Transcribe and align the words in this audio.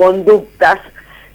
conductas 0.00 0.80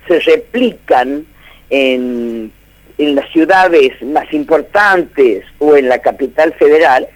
se 0.08 0.20
replican 0.22 1.24
en, 1.70 2.52
en 2.98 3.16
las 3.16 3.30
ciudades 3.32 3.92
más 4.02 4.34
importantes 4.34 5.46
o 5.60 5.76
en 5.76 5.88
la 5.88 6.00
capital 6.00 6.52
federal, 6.54 7.08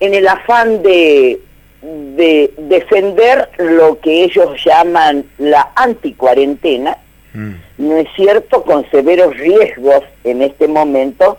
en 0.00 0.14
el 0.14 0.26
afán 0.26 0.82
de, 0.82 1.38
de 1.82 2.54
defender 2.56 3.50
lo 3.58 4.00
que 4.00 4.24
ellos 4.24 4.48
llaman 4.64 5.26
la 5.36 5.72
anticuarentena, 5.76 6.96
mm. 7.34 7.52
¿no 7.76 7.98
es 7.98 8.08
cierto?, 8.16 8.62
con 8.62 8.90
severos 8.90 9.36
riesgos 9.36 10.02
en 10.24 10.40
este 10.40 10.68
momento 10.68 11.36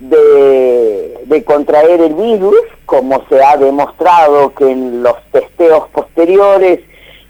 de, 0.00 1.16
de, 1.26 1.44
contraer 1.44 2.00
el 2.00 2.14
virus, 2.14 2.58
como 2.86 3.24
se 3.28 3.40
ha 3.40 3.56
demostrado 3.56 4.52
que 4.52 4.68
en 4.68 5.04
los 5.04 5.16
testeos 5.30 5.88
posteriores 5.90 6.80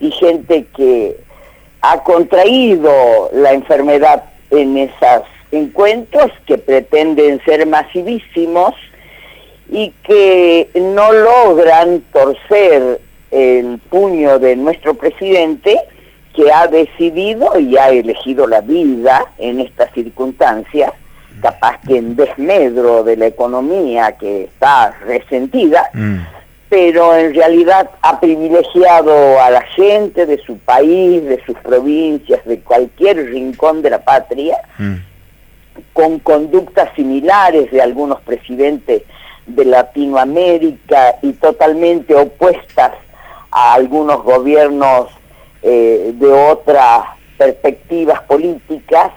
y 0.01 0.11
gente 0.13 0.67
que 0.77 1.17
ha 1.81 2.03
contraído 2.03 3.31
la 3.33 3.53
enfermedad 3.53 4.25
en 4.51 4.77
esos 4.77 5.23
encuentros 5.51 6.31
que 6.47 6.59
pretenden 6.59 7.43
ser 7.45 7.67
masivísimos 7.67 8.75
y 9.71 9.93
que 10.03 10.69
no 10.75 11.13
logran 11.13 12.03
torcer 12.13 13.01
el 13.31 13.79
puño 13.91 14.39
de 14.39 14.57
nuestro 14.57 14.95
presidente 14.95 15.79
que 16.35 16.53
ha 16.53 16.67
decidido 16.67 17.59
y 17.59 17.77
ha 17.77 17.91
elegido 17.91 18.47
la 18.47 18.61
vida 18.61 19.27
en 19.39 19.61
estas 19.61 19.93
circunstancias, 19.93 20.93
capaz 21.43 21.79
que 21.87 21.97
en 21.97 22.17
desmedro 22.17 23.03
de 23.03 23.17
la 23.17 23.27
economía 23.27 24.13
que 24.13 24.45
está 24.45 24.97
resentida, 25.05 25.91
mm 25.93 26.38
pero 26.69 27.17
en 27.17 27.35
realidad 27.35 27.91
ha 28.03 28.21
privilegiado 28.21 29.41
a 29.41 29.51
la 29.51 29.63
gente 29.63 30.27
de 30.27 30.39
su 30.39 30.59
país, 30.59 31.25
de 31.25 31.43
sus 31.45 31.57
provincias, 31.59 32.45
de 32.45 32.61
cualquier 32.61 33.31
rincón 33.31 33.81
de 33.81 33.91
la 33.91 34.05
patria, 34.05 34.59
mm. 34.77 34.95
con 35.95 36.19
conductas 36.19 36.91
similares 36.95 37.71
de 37.71 37.81
algunos 37.81 38.21
presidentes 38.21 39.03
de 39.47 39.65
Latinoamérica 39.65 41.17
y 41.23 41.33
totalmente 41.33 42.15
opuestas 42.15 42.93
a 43.51 43.73
algunos 43.73 44.23
gobiernos 44.23 45.09
eh, 45.63 46.13
de 46.15 46.29
otras 46.29 47.05
perspectivas 47.39 48.21
políticas. 48.23 49.13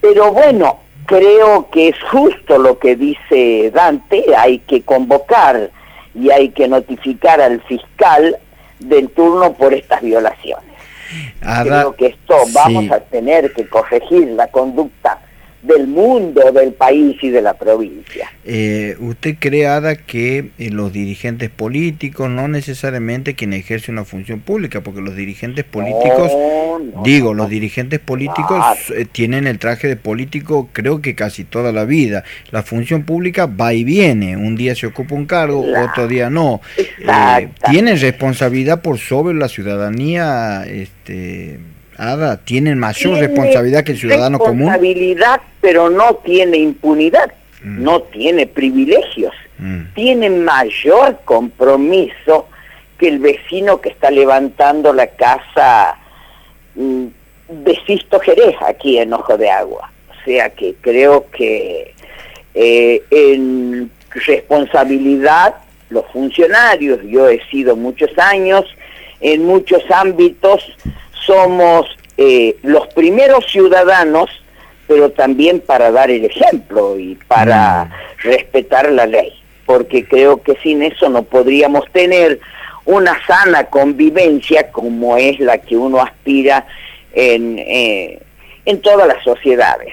Pero 0.00 0.32
bueno, 0.32 0.78
creo 1.04 1.68
que 1.70 1.88
es 1.88 1.96
justo 2.10 2.56
lo 2.56 2.78
que 2.78 2.96
dice 2.96 3.70
Dante, 3.72 4.24
hay 4.34 4.60
que 4.60 4.82
convocar 4.82 5.70
y 6.14 6.30
hay 6.30 6.50
que 6.50 6.68
notificar 6.68 7.40
al 7.40 7.60
fiscal 7.62 8.36
del 8.78 9.08
turno 9.10 9.54
por 9.54 9.74
estas 9.74 10.02
violaciones. 10.02 10.72
Creo 11.62 11.94
que 11.94 12.06
esto 12.06 12.36
vamos 12.52 12.90
a 12.90 13.00
tener 13.00 13.52
que 13.52 13.68
corregir 13.68 14.28
la 14.28 14.48
conducta 14.48 15.20
del 15.62 15.86
mundo, 15.86 16.50
del 16.50 16.72
país 16.72 17.16
y 17.22 17.30
de 17.30 17.40
la 17.40 17.54
provincia. 17.54 18.30
Eh, 18.44 18.96
¿Usted 18.98 19.36
cree, 19.38 19.66
Ada, 19.66 19.94
que 19.94 20.50
eh, 20.58 20.70
los 20.70 20.92
dirigentes 20.92 21.50
políticos, 21.50 22.28
no 22.28 22.48
necesariamente 22.48 23.34
quien 23.34 23.52
ejerce 23.52 23.92
una 23.92 24.04
función 24.04 24.40
pública, 24.40 24.80
porque 24.80 25.00
los 25.00 25.14
dirigentes 25.14 25.64
políticos, 25.64 26.32
digo, 27.04 27.32
los 27.32 27.48
dirigentes 27.48 28.00
políticos 28.00 28.64
eh, 28.90 29.06
tienen 29.10 29.46
el 29.46 29.60
traje 29.60 29.86
de 29.86 29.96
político 29.96 30.68
creo 30.72 31.00
que 31.00 31.14
casi 31.14 31.44
toda 31.44 31.70
la 31.70 31.84
vida. 31.84 32.24
La 32.50 32.64
función 32.64 33.04
pública 33.04 33.46
va 33.46 33.72
y 33.72 33.84
viene, 33.84 34.36
un 34.36 34.56
día 34.56 34.74
se 34.74 34.88
ocupa 34.88 35.14
un 35.14 35.26
cargo, 35.26 35.64
otro 35.84 36.08
día 36.08 36.28
no. 36.28 36.60
tienen 37.70 38.00
responsabilidad 38.00 38.82
por 38.82 38.98
sobre 38.98 39.36
la 39.36 39.48
ciudadanía, 39.48 40.64
este 40.66 41.60
Ada, 41.96 42.38
tienen 42.38 42.78
mayor 42.78 43.18
responsabilidad 43.18 43.84
que 43.84 43.92
el 43.92 43.98
ciudadano 43.98 44.38
común. 44.38 44.68
Responsabilidad, 44.68 45.40
pero 45.62 45.88
no 45.88 46.16
tiene 46.16 46.58
impunidad, 46.58 47.32
mm. 47.62 47.82
no 47.82 48.02
tiene 48.02 48.46
privilegios, 48.46 49.32
mm. 49.58 49.94
tiene 49.94 50.28
mayor 50.28 51.20
compromiso 51.24 52.48
que 52.98 53.08
el 53.08 53.20
vecino 53.20 53.80
que 53.80 53.88
está 53.88 54.10
levantando 54.10 54.92
la 54.92 55.06
casa 55.06 55.96
mm, 56.74 57.06
de 57.48 57.78
Sisto 57.86 58.20
Jerez 58.20 58.56
aquí 58.60 58.98
en 58.98 59.14
Ojo 59.14 59.38
de 59.38 59.50
Agua. 59.50 59.90
O 60.10 60.24
sea 60.24 60.50
que 60.50 60.74
creo 60.80 61.30
que 61.30 61.94
eh, 62.54 63.02
en 63.10 63.90
responsabilidad 64.10 65.54
los 65.88 66.04
funcionarios, 66.12 67.00
yo 67.04 67.28
he 67.28 67.40
sido 67.48 67.76
muchos 67.76 68.10
años, 68.18 68.64
en 69.20 69.46
muchos 69.46 69.82
ámbitos 69.90 70.76
somos 71.24 71.86
eh, 72.16 72.56
los 72.62 72.88
primeros 72.88 73.46
ciudadanos, 73.50 74.28
pero 74.86 75.10
también 75.10 75.60
para 75.60 75.90
dar 75.90 76.10
el 76.10 76.24
ejemplo 76.24 76.98
y 76.98 77.14
para 77.28 77.84
mm. 77.84 77.90
respetar 78.22 78.90
la 78.90 79.06
ley, 79.06 79.32
porque 79.66 80.04
creo 80.04 80.42
que 80.42 80.56
sin 80.62 80.82
eso 80.82 81.08
no 81.08 81.22
podríamos 81.22 81.84
tener 81.92 82.40
una 82.84 83.16
sana 83.26 83.64
convivencia 83.64 84.70
como 84.70 85.16
es 85.16 85.38
la 85.38 85.58
que 85.58 85.76
uno 85.76 86.00
aspira 86.00 86.66
en, 87.12 87.58
eh, 87.58 88.20
en 88.64 88.80
todas 88.80 89.06
las 89.06 89.22
sociedades. 89.22 89.92